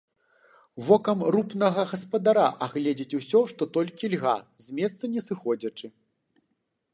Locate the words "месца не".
4.81-5.21